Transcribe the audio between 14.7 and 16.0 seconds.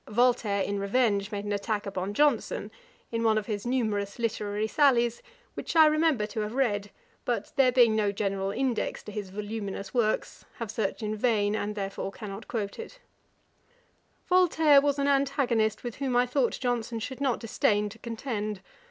was an antagonist with